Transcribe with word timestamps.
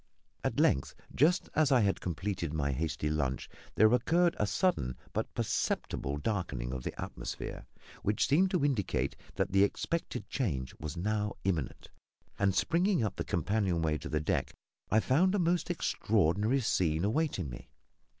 At 0.43 0.59
length, 0.59 0.95
just 1.13 1.47
as 1.53 1.71
I 1.71 1.81
had 1.81 2.01
completed 2.01 2.55
my 2.55 2.71
hasty 2.71 3.07
lunch, 3.07 3.47
there 3.75 3.93
occurred 3.93 4.35
a 4.39 4.47
sudden 4.47 4.97
but 5.13 5.31
perceptible 5.35 6.17
darkening 6.17 6.73
of 6.73 6.81
the 6.81 6.99
atmosphere 6.99 7.67
which 8.01 8.25
seemed 8.27 8.49
to 8.49 8.65
indicate 8.65 9.15
that 9.35 9.51
the 9.51 9.63
expected 9.63 10.27
change 10.27 10.73
was 10.79 10.97
now 10.97 11.33
imminent, 11.43 11.89
and, 12.39 12.55
springing 12.55 13.03
up 13.03 13.15
the 13.15 13.23
companion 13.23 13.83
way 13.83 13.99
to 13.99 14.09
the 14.09 14.19
deck, 14.19 14.55
I 14.89 14.99
found 15.01 15.35
a 15.35 15.37
most 15.37 15.69
extraordinary 15.69 16.61
scene 16.61 17.05
awaiting 17.05 17.51
me. 17.51 17.69